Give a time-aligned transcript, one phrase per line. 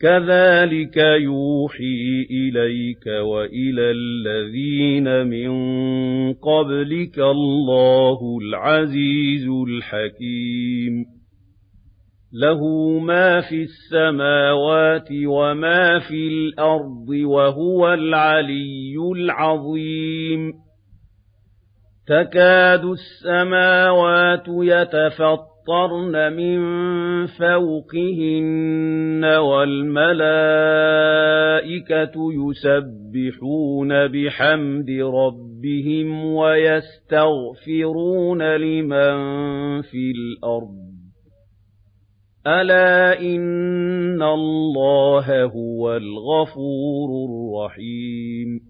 [0.00, 5.52] كذلك يوحي إليك وإلى الذين من
[6.32, 11.04] قبلك الله العزيز الحكيم
[12.32, 12.60] له
[12.98, 20.52] ما في السماوات وما في الأرض وهو العلي العظيم
[22.06, 25.49] تكاد السماوات يتفطرن
[26.32, 26.60] من
[27.26, 30.12] فوقهن والملائكة
[32.32, 37.36] يسبحون بحمد ربهم ويستغفرون
[38.56, 39.12] لمن
[39.82, 40.90] في الأرض
[42.46, 48.69] ألا إن الله هو الغفور الرحيم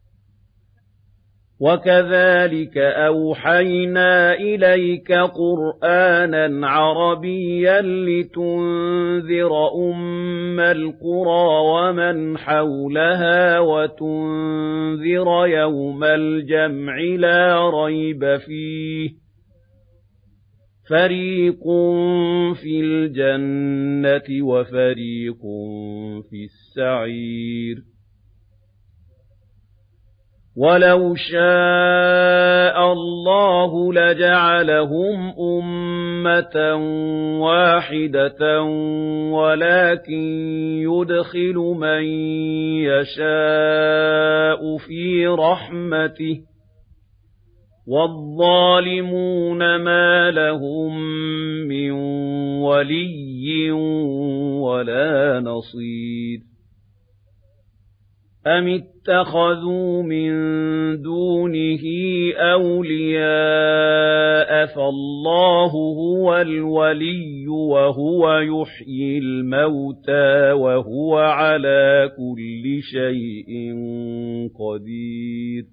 [1.61, 18.37] وكذلك أوحينا إليك قرآنا عربيا لتنذر أم القرى ومن حولها وتنذر يوم الجمع لا ريب
[18.37, 19.09] فيه
[20.89, 21.63] فريق
[22.61, 25.41] في الجنة وفريق
[26.29, 27.90] في السعير
[30.57, 36.75] وَلَوْ شَاءَ اللَّهُ لَجَعَلَهُمْ أُمَّةً
[37.39, 38.61] وَاحِدَةً
[39.31, 40.23] وَلَكِن
[40.91, 42.03] يُدْخِلُ مَن
[42.83, 46.43] يَشَاءُ فِي رَحْمَتِهِ ۚ
[47.87, 51.01] وَالظَّالِمُونَ مَا لَهُم
[51.67, 51.91] مِّن
[52.61, 53.71] وَلِيٍّ
[54.61, 56.50] وَلَا نَصِيرٍ
[58.47, 60.31] أَمِ اتَّخَذُوا مِن
[61.01, 61.81] دُونِهِ
[62.35, 63.21] أَوْلِيَاءَ
[64.65, 73.49] فَاللَّهُ هُوَ الْوَلِيُّ وَهُوَ يُحْيِي الْمَوْتَىٰ وَهُوَ عَلَىٰ كُلِّ شَيْءٍ
[74.59, 75.63] قَدِيرٌ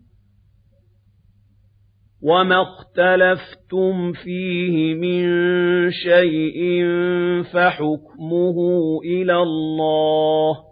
[2.22, 5.24] وَمَا اخْتَلَفْتُمْ فِيهِ مِن
[5.90, 6.84] شَيْءٍ
[7.42, 8.56] فَحُكْمُهُ
[9.04, 10.67] إِلَى اللَّهِ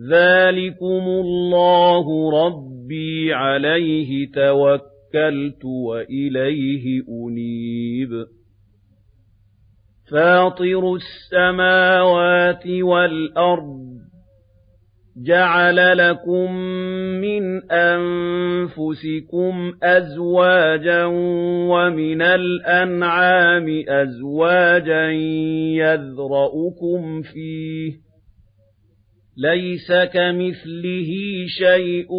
[0.00, 8.10] ذَٰلِكُمُ اللَّهُ رَبِّي عَلَيْهِ تَوَكَّلْتُ وَإِلَيْهِ أُنِيبُ
[10.10, 13.96] فَاطِرُ السَّمَاوَاتِ وَالْأَرْضِ
[15.16, 16.52] جَعَلَ لَكُم
[17.20, 21.04] مِّنْ أَنفُسِكُمْ أَزْوَاجًا
[21.70, 25.10] وَمِنَ الْأَنْعَامِ أَزْوَاجًا
[25.80, 28.05] يَذْرَؤُكُمْ فِيهِ
[29.38, 31.12] لَيْسَ كَمِثْلِهِ
[31.46, 32.12] شَيْءٌ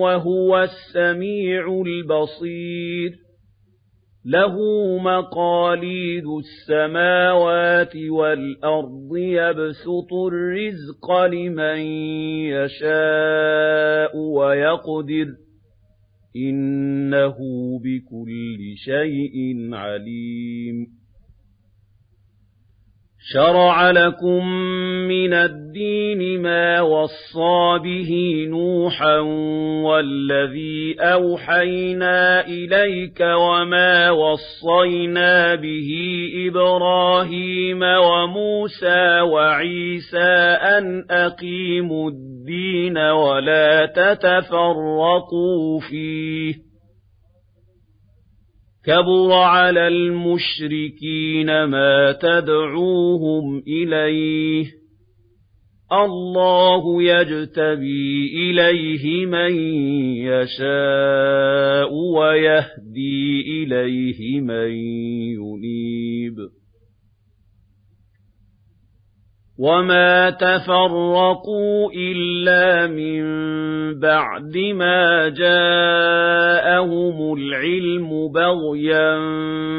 [0.00, 3.10] وَهُوَ السَّمِيعُ الْبَصِيرُ.
[4.24, 4.56] لَهُ
[4.98, 11.78] مَقَالِيدُ السَّمَاوَاتِ وَالْأَرْضِ يَبْسُطُ الرِّزْقَ لِمَن
[12.48, 15.36] يَشَاءُ وَيَقْدِرُ ۚ.
[16.36, 17.36] إِنَّهُ
[17.78, 21.03] بِكُلِّ شَيْءٍ عَلِيمٌ.
[23.32, 24.46] شَرَعَ لَكُم
[25.08, 28.10] مِّنَ الدِّينِ مَا وَصَّىٰ بِهِ
[28.48, 29.18] نُوحًا
[29.84, 35.90] وَالَّذِي أَوْحَيْنَا إِلَيْكَ وَمَا وَصَّيْنَا بِهِ
[36.48, 46.73] إِبْرَاهِيمَ وَمُوسَىٰ وَعِيسَىٰ أَنْ أَقِيمُوا الدِّينَ وَلَا تَتَفَرَّقُوا فِيهِ
[48.86, 54.68] كَبُرَ عَلَى الْمُشْرِكِينَ مَا تَدْعُوهُمْ إِلَيْهِ ۚ
[55.92, 59.54] اللَّهُ يَجْتَبِي إِلَيْهِ مَن
[60.28, 64.70] يَشَاءُ وَيَهْدِي إِلَيْهِ مَن
[65.40, 66.36] يُنِيبُ
[69.58, 73.24] وَمَا تَفَرَّقُوا إِلَّا مِن
[74.00, 79.18] بَعْدِ مَا جَاءَهُمُ الْعِلْمُ بَغْيًا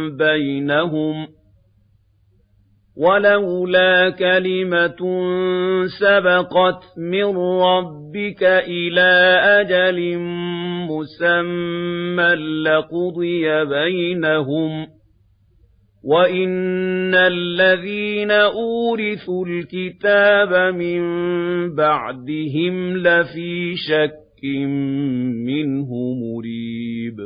[0.09, 1.29] بَيْنَهُمْ ۚ
[2.97, 5.01] وَلَوْلَا كَلِمَةٌ
[5.99, 10.17] سَبَقَتْ مِن رَّبِّكَ إِلَىٰ أَجَلٍ
[10.87, 14.94] مُّسَمًّى لَّقُضِيَ بَيْنَهُمْ ۚ
[16.05, 21.01] وَإِنَّ الَّذِينَ أُورِثُوا الْكِتَابَ مِن
[21.75, 24.43] بَعْدِهِمْ لَفِي شَكٍّ
[25.49, 25.89] مِّنْهُ
[26.23, 27.17] مُرِيبٍ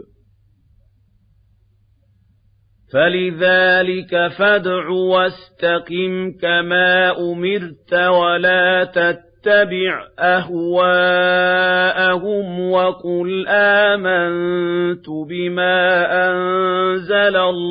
[2.93, 11.59] فَلِذَٰلِكَ فَادْعُ وَاسْتَقِمْ كَمَا أُمِرْتَ وَلَا تَتَّبِعْ أَهْوَاءَهُمْ
[12.71, 17.68] وَقُلْ آمَنتُ بِمَا أَنزَلَ اللَّهُ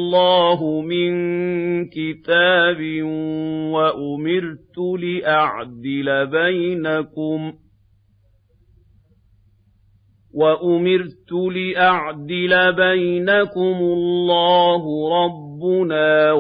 [1.84, 2.80] كِتَابٍ
[3.74, 7.54] وَأُمِرْتُ لِأَعْدِلَ بَيْنَكُمْ ۖ
[10.34, 14.84] وَأُمِرْتُ لِأَعْدِلَ بَيْنَكُمُ اللَّهُ
[15.24, 16.32] رَبُّنَا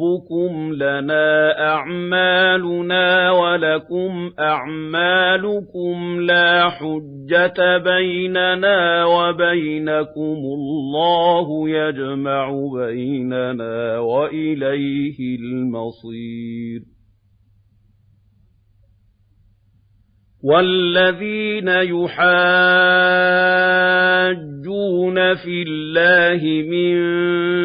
[0.00, 16.93] وَرَبُّكُمْ لَنَا أَعْمَالُنَا وَلَكُمْ أَعْمَالُكُمْ لَا حُجَّةَ بَيْنَنَا وَبَيْنَكُمُ اللَّهُ يَجْمَعُ بَيْنَنَا وَإِلَيْهِ الْمَصِيرُ
[20.44, 22.24] وَالَّذِينَ يُحَاجُّونَ
[25.34, 26.94] فِي اللَّهِ مِن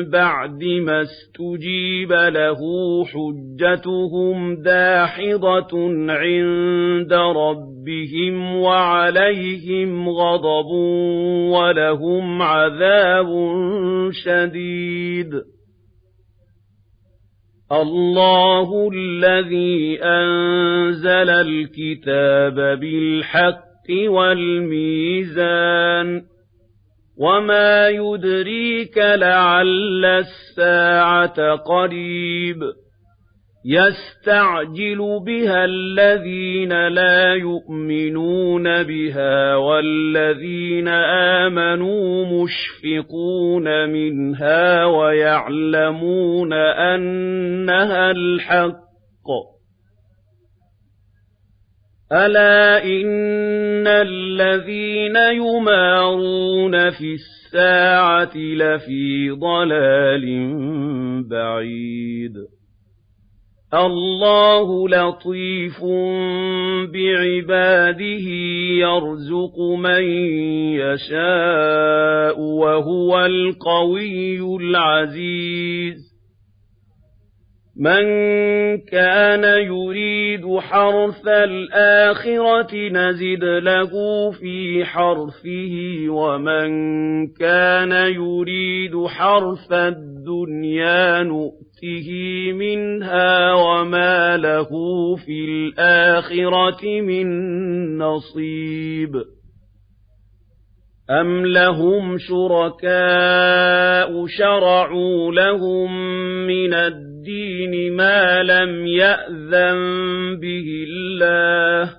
[0.10, 2.60] بَعْدِ مَا اسْتُجِيبَ لَهُ
[3.06, 5.74] حُجَّتُهُمْ دَاحِضَةٌ
[6.10, 10.72] عِندَ رَبِّهِمْ وَعَلَيْهِمْ غَضَبٌ
[11.52, 13.28] وَلَهُمْ عَذَابٌ
[14.12, 15.59] شَدِيدٌ.
[17.71, 25.50] اللَّهُ الَّذِي أَنزَلَ الْكِتَابَ بِالْحَقِّ وَالْمِيزَانَ
[27.18, 32.60] وَمَا يُدْرِيكَ لَعَلَّ السَّاعَةَ قَرِيبٌ
[33.69, 40.88] يَسْتَعْجِلُ بِهَا الَّذِينَ لَا يُؤْمِنُونَ بِهَا وَالَّذِينَ
[41.48, 49.30] آمَنُوا مُشْفِقُونَ مِنْهَا وَيَعْلَمُونَ أَنَّهَا الْحَقُّ.
[52.12, 60.25] أَلَا إِنَّ الَّذِينَ يُمَارُونَ فِي السَّاعَةِ لَفِي ضَلَالٍ
[61.30, 62.59] بَعِيدٍ.
[63.74, 65.83] اللَّهُ لَطِيفٌ
[66.94, 68.27] بِعِبَادِهِ
[68.81, 70.04] يَرْزُقُ مَن
[70.74, 76.10] يَشَاءُ وَهُوَ الْقَوِيُّ الْعَزِيزُ.
[77.80, 78.04] مَن
[78.77, 83.92] كَانَ يُرِيدُ حَرْثَ الْآخِرَةِ نَزِدْ لَهُ
[84.31, 86.69] فِي حَرْثِهِ وَمَن
[87.27, 91.24] كَانَ يُرِيدُ حَرْثَ الدُّنْيَا
[91.84, 92.10] نُؤْتِهِ
[92.54, 94.70] مِنْهَا وَمَا لَهُ
[95.16, 97.28] فِي الْآخِرَةِ مِن
[97.98, 99.12] نَّصِيبٍ
[101.10, 103.06] أَمْ لَهُمْ شُرَكَاءُ
[104.28, 105.92] شَرَعُوا لَهُم
[106.48, 109.80] مِّنَ الدِّينِ مَا لَمْ يَأْذَن
[110.42, 111.96] بِهِ اللَّهُ ۚ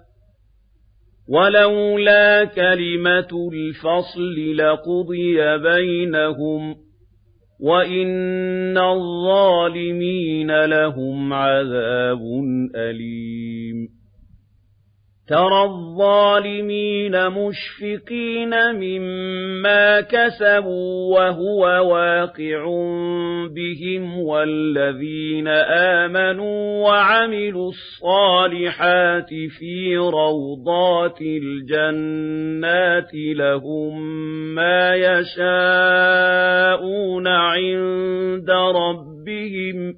[1.28, 6.89] وَلَوْلَا كَلِمَةُ الْفَصْلِ لَقُضِيَ بَيْنَهُمْ ۗ
[7.60, 12.22] وَإِنَّ الظَّالِمِينَ لَهُمْ عَذَابٌ
[12.76, 13.99] أَلِيمٌ
[15.30, 22.64] تَرَى الظَّالِمِينَ مُشْفِقِينَ مِمَّا كَسَبُوا وَهُوَ وَاقِعٌ
[23.54, 25.48] بِهِمْ وَالَّذِينَ
[25.98, 34.00] آمَنُوا وَعَمِلُوا الصَّالِحَاتِ فِي رَوْضَاتِ الْجَنَّاتِ لَهُم
[34.54, 36.46] مَّا يَشَاءُونَ
[37.26, 39.96] عِندَ رَبِّهِمْ ۚ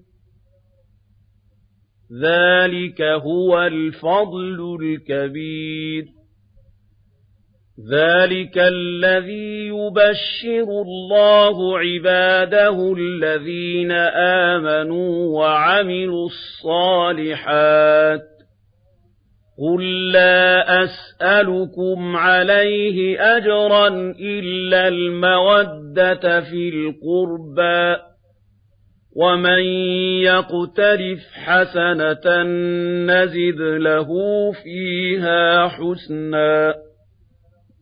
[2.21, 6.05] ذَٰلِكَ هُوَ الْفَضْلُ الْكَبِيرُ
[7.91, 13.93] ذَٰلِكَ الَّذِي يُبَشِّرُ اللَّهُ عِبَادَهُ الَّذِينَ
[14.53, 18.23] آمَنُوا وَعَمِلُوا الصَّالِحَاتِ
[19.59, 23.89] قُل لَّا أَسْأَلُكُمْ عَلَيْهِ أَجْرًا
[24.21, 28.12] إِلَّا الْمَوَدَّةَ فِي الْقُرْبَىٰ
[29.17, 29.63] وَمَن
[30.25, 32.43] يَقْتَرِفْ حَسَنَةً
[33.07, 34.09] نَّزِدْ لَهُ
[34.53, 36.77] فِيهَا حُسْنًا ۚ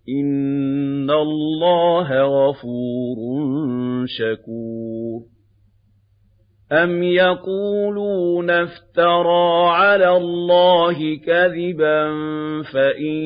[0.08, 3.16] إِنَّ اللَّهَ غَفُورٌ
[4.06, 5.20] شَكُورٌ
[6.72, 12.04] أَمْ يَقُولُونَ افْتَرَىٰ عَلَى اللَّهِ كَذِبًا
[12.72, 13.16] فَإِن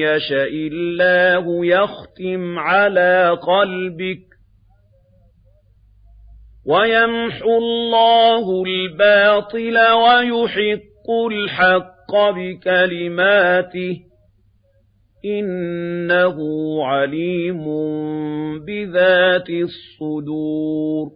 [0.00, 4.33] يَشَإِ اللَّهُ يَخْتِمْ عَلَىٰ قَلْبِكَ
[6.66, 14.00] ويمحو الله الباطل ويحق الحق بكلماته
[15.24, 16.36] إنه
[16.84, 17.64] عليم
[18.64, 21.10] بذات الصدور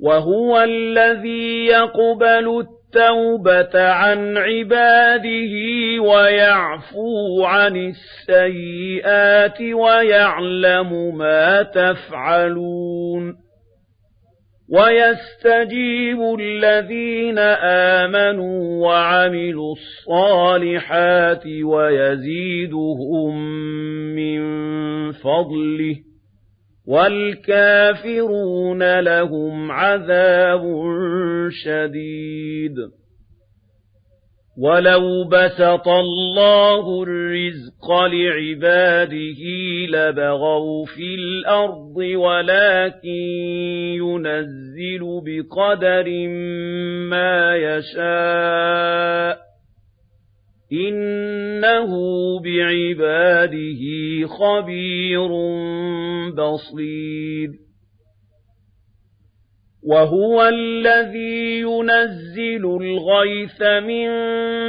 [0.00, 5.54] وهو الذي يقبل التوبة عن عباده
[6.02, 13.41] ويعفو عن السيئات ويعلم ما تفعلون
[14.72, 17.38] وَيَسْتَجِيبُ الَّذِينَ
[17.98, 23.36] آمَنُوا وَعَمِلُوا الصَّالِحَاتِ وَيَزِيدُهُم
[24.16, 24.42] مِّن
[25.12, 25.98] فَضْلِهِ ۚ
[26.88, 30.62] وَالْكَافِرُونَ لَهُمْ عَذَابٌ
[31.64, 33.01] شَدِيدٌ.
[34.58, 39.40] وَلَوْ بَسَطَ اللَّهُ الرِّزْقَ لِعِبَادِهِ
[39.88, 43.22] لَبَغَوْا فِي الْأَرْضِ وَلَٰكِن
[43.96, 46.08] يُنَزِّلُ بِقَدَرٍ
[47.08, 49.38] مَّا يَشَاءُ ۚ
[50.72, 51.90] إِنَّهُ
[52.40, 53.82] بِعِبَادِهِ
[54.26, 55.28] خَبِيرٌ
[56.36, 57.50] بَصِيرٌ
[59.82, 64.08] وَهُوَ الَّذِي يُنَزِّلُ الْغَيْثَ مِن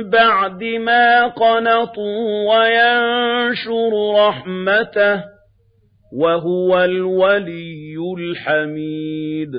[0.10, 5.24] بَعْدِ مَا قَنَطُوا وَيَنشُرُ رَحْمَتَهُ
[6.13, 9.51] وَهُوَ الْوَلِيُّ الْحَمِيدُ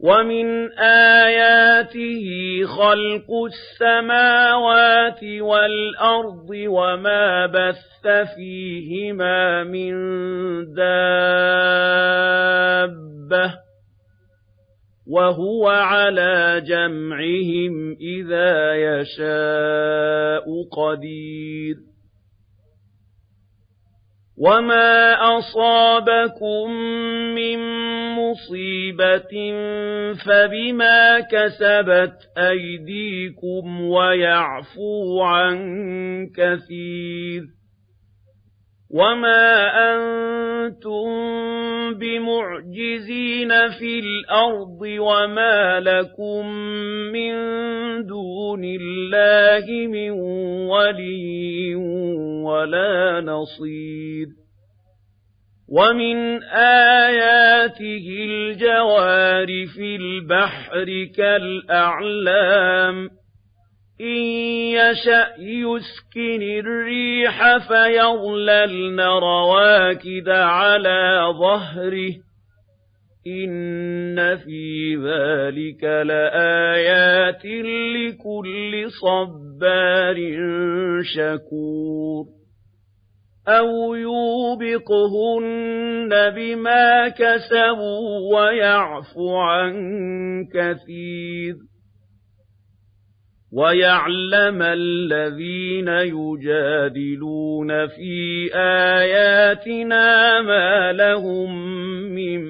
[0.00, 2.26] وَمِنْ آيَاتِهِ
[2.66, 9.94] خَلْقُ السَّمَاوَاتِ وَالْأَرْضِ وَمَا بَثَّ فِيهِمَا مِن
[10.74, 10.88] دَابَّةٍ
[15.08, 21.76] وَهُوَ عَلَىٰ جَمْعِهِمْ إِذَا يَشَاءُ قَدِيرٌ.
[24.36, 26.70] وَمَا أَصَابَكُم
[27.34, 27.58] مِّن
[28.14, 29.34] مُّصِيبَةٍ
[30.26, 35.56] فَبِمَا كَسَبَتْ أَيْدِيكُمْ وَيَعْفُو عَن
[36.36, 37.57] كَثِيرٍ.
[38.90, 41.08] وَمَا أَنتُم
[41.94, 46.46] بِمُعْجِزِينَ فِي الْأَرْضِ وَمَا لَكُم
[47.12, 47.34] مِّن
[48.06, 50.10] دُونِ اللَّهِ مِن
[50.72, 51.74] وَلِيٍّ
[52.44, 54.26] وَلَا نَصِيرٍ
[55.68, 63.17] وَمِنْ آيَاتِهِ الْجَوَارِ فِي الْبَحْرِ كَالْأَعْلَامِ
[64.00, 64.20] إِن
[64.78, 72.20] يَشَأْ يُسْكِنِ الرِّيحَ فَيَظْلَلْنَ رَوَاكِدَ عَلَىٰ ظَهْرِهِ ۚ
[73.26, 80.16] إِنَّ فِي ذَٰلِكَ لَآيَاتٍ لِّكُلِّ صَبَّارٍ
[81.02, 82.24] شَكُورٍ
[83.48, 85.50] أَوْ يُوبِقْهُنَّ
[86.36, 89.72] بِمَا كَسَبُوا وَيَعْفُ عَن
[90.54, 91.54] كَثِيرٍ
[93.52, 101.50] وَيَعْلَمَ الَّذِينَ يُجَادِلُونَ فِي آيَاتِنَا مَا لَهُم
[102.14, 102.40] مِّن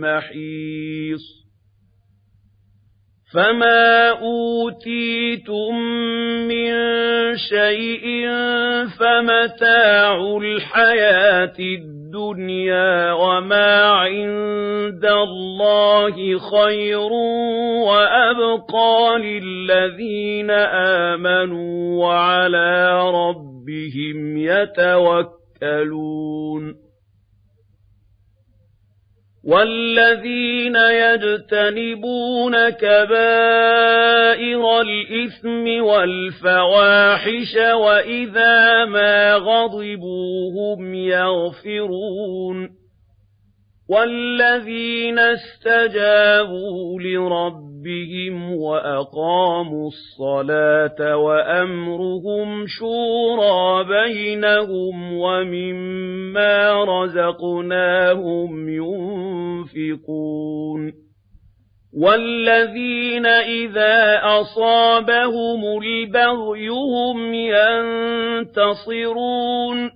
[0.00, 1.46] مَّحِيصٍ
[3.34, 5.74] فَمَا أُوتِيتُم
[6.48, 6.72] مِّن
[7.36, 8.06] شَيْءٍ
[8.98, 11.95] فَمَتَاعُ الْحَيَاةِ الدُّنْيَا
[13.12, 17.12] وَمَا عِندَ اللَّهِ خَيْرٌ
[17.88, 26.55] وَأَبْقَىٰ لِلَّذِينَ آمَنُوا وَعَلَىٰ رَبِّهِمْ يَتَوَكَّلُونَ.
[29.46, 42.85] وَالَّذِينَ يَجْتَنِبُونَ كَبَائِرَ الْإِثْمِ وَالْفَوَاحِشَ وَإِذَا مَا غَضِبُوا هُمْ يَغْفِرُونَ
[43.88, 58.68] وَالَّذِينَ اسْتَجَابُوا لِرَبِّهِمْ وَأَقَامُوا الصَّلَاةَ وَأَمْرُهُمْ شُورَىٰ بَيْنَهُمْ وَمِمَّا رَزَقْنَاهُمْ
[59.78, 60.92] يُنفِقُونَ
[61.96, 67.34] وَالَّذِينَ إِذَا أَصَابَهُمُ الْبَغْيُ هُمْ
[68.54, 69.95] يَنتَصِرُونَ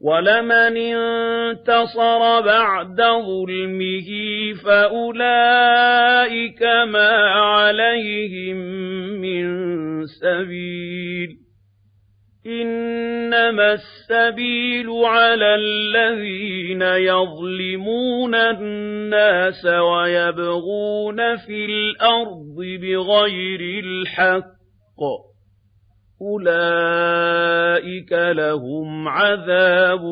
[0.00, 4.08] وَلَمَنِ انتَصَرَ بَعْدَ ظُلْمِهِ
[4.64, 8.56] فَأُولَٰئِكَ مَا عَلَيْهِم
[9.20, 9.46] مِّن
[10.06, 11.28] سَبِيلٍ
[12.46, 25.27] إِنَّمَا السَّبِيلُ عَلَى الَّذِينَ يَظْلِمُونَ النَّاسَ وَيَبْغُونَ فِي الْأَرْضِ بِغَيْرِ الْحَقِّ
[26.22, 30.02] أُولَئِكَ لَهُمْ عَذَابٌ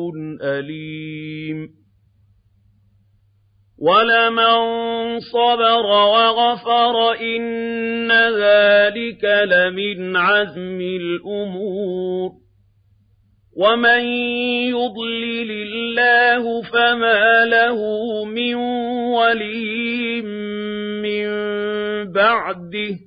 [0.43, 1.69] أَلِيمٌ
[3.77, 4.55] وَلَمَن
[5.19, 12.31] صَبَرَ وَغَفَرَ إِنَّ ذَلِكَ لَمِنْ عَزْمِ الْأُمُورِ
[13.57, 14.01] وَمَن
[14.69, 17.79] يُضْلِلِ اللَّهُ فَمَا لَهُ
[18.25, 18.55] مِن
[19.17, 20.21] وَلِيٍّ
[21.01, 21.27] مِّن
[22.11, 23.06] بَعْدِهِ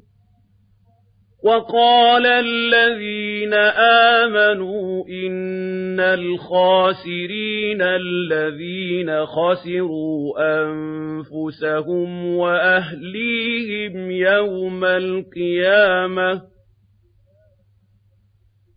[1.43, 3.53] وَقَالَ الَّذِينَ
[4.23, 10.33] آمَنُوا إِنَّ الْخَاسِرِينَ الَّذِينَ خَسِرُوا
[10.63, 16.41] أَنفُسَهُمْ وَأَهْلِيهِمْ يَوْمَ الْقِيَامَةِ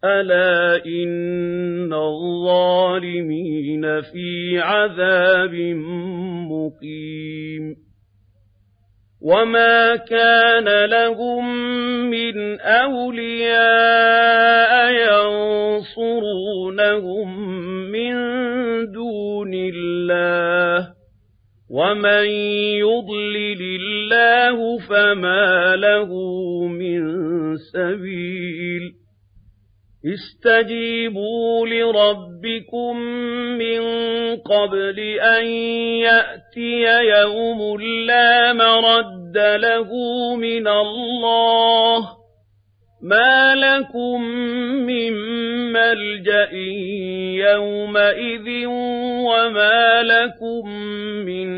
[0.05, 5.55] أَلَا إِنَّ الظَّالِمِينَ فِي عَذَابٍ
[6.53, 7.84] مُّقِيمٍ
[9.25, 11.45] وَمَا كَانَ لَهُم
[12.11, 13.93] مِّنْ أَوْلِيَاءَ
[15.97, 17.29] يَنصُرُونَهُم
[17.91, 18.15] مِّن
[18.93, 20.87] دُونِ اللَّهِ ۗ
[21.71, 22.27] وَمَن
[22.85, 26.11] يُضْلِلِ اللَّهُ فَمَا لَهُ
[26.69, 27.01] مِن
[27.57, 28.85] سَبِيلٍ
[30.15, 32.97] اسْتَجِيبُوا لِرَبِّكُم
[33.59, 33.81] مِّن
[34.37, 35.45] قَبْلِ أَن
[36.09, 36.85] يَأْتِيَ
[37.17, 39.91] يَوْمٌ لَّا مَرَدَّ لَهُ
[40.37, 42.09] مِنَ اللَّهِ ۚ
[43.03, 44.23] مَا لَكُم
[44.87, 45.13] مِّن
[45.73, 46.55] مَّلْجَإٍ
[47.51, 48.67] يَوْمَئِذٍ
[49.29, 50.69] وَمَا لَكُم
[51.27, 51.49] مِّن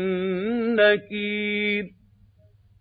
[0.75, 1.83] نَّكِيرٍ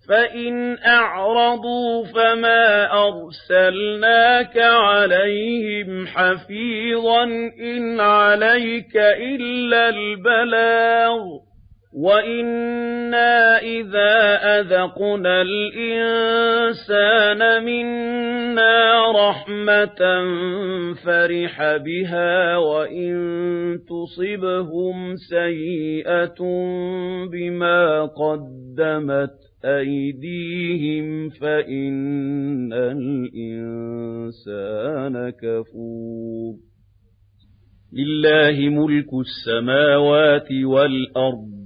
[0.09, 7.25] فَإِنْ أَعْرَضُوا فَمَا أَرْسَلْنَاكَ عَلَيْهِمْ حَفِيظًا
[7.61, 11.46] إِنْ عَلَيْكَ إِلَّا الْبَلَاغُ
[11.93, 16.85] وَإِنَّا إِذَا أَذَقْنَا الْإِنسَانَ
[17.65, 20.01] مِنَّا رَحْمَةً
[21.05, 23.15] فَرِحَ بِهَا وَإِن
[23.89, 26.41] تُصِبْهُمْ سَيِّئَةٌ
[27.33, 34.51] بِمَا قَدَّمَتْ أَيْدِيهِمْ فَإِنَّ الْإِنسَانَ
[35.31, 36.55] كَفُورٌ
[37.93, 41.66] لِلَّهِ مُلْكُ السَّمَاوَاتِ وَالْأَرْضِ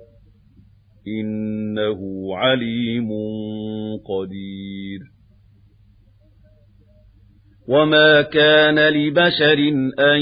[1.07, 1.99] إِنَّهُ
[2.35, 3.09] عَلِيمٌ
[3.97, 4.99] قَدِيرٌ.
[7.67, 9.59] وَمَا كَانَ لِبَشَرٍ
[9.99, 10.21] أَن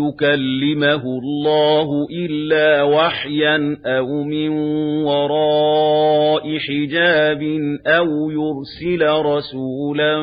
[0.00, 4.48] يُكَلِّمَهُ اللَّهُ إِلَّا وَحْيًا أَوْ مِن
[5.04, 7.42] وَرَاءِ حِجَابٍ
[7.86, 10.16] أَوْ يُرْسِلَ رَسُولًا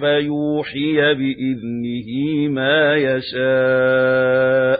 [0.00, 4.76] فَيُوحِيَ بِإِذْنِهِ مَا يَشَاءُ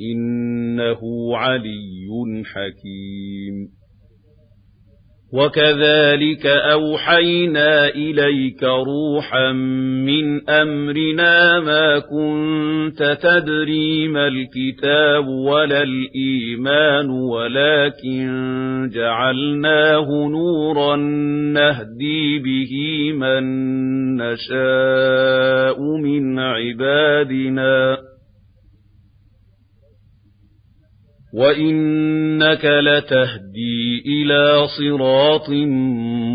[0.00, 1.00] إِنَّهُ
[1.36, 2.08] عَلِيٌّ
[2.44, 3.78] حَكِيمٌ.
[5.32, 9.52] وَكَذَٰلِكَ أَوْحَيْنَا إِلَيْكَ رُوحًا
[10.06, 18.28] مِّنْ أَمْرِنَا مَا كُنتَ تَدْرِي مَا الْكِتَابُ وَلَا الْإِيمَانُ وَلَٰكِن
[18.94, 20.96] جَعَلْنَاهُ نُورًا
[21.52, 22.72] نَّهْدِي بِهِ
[23.12, 23.42] مَن
[24.16, 28.17] نَّشَاءُ مِنْ عِبَادِنَا ۚ.
[31.34, 35.50] وَإِنَّكَ لَتَهْدِي إِلَىٰ صِرَاطٍ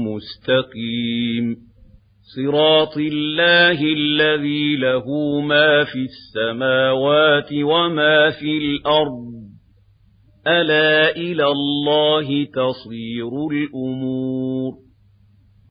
[0.05, 1.55] مُّسْتَقِيمٍ.
[2.35, 5.05] صِرَاطِ اللَّهِ الَّذِي لَهُ
[5.41, 9.53] مَا فِي السَّمَاوَاتِ وَمَا فِي الْأَرْضِ ۗ.
[10.47, 14.82] أَلَا إِلَى اللَّهِ تَصِيرُ الْأُمُورُ.